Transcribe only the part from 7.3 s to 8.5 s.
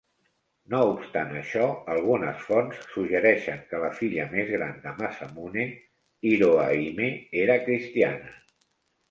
era cristiana.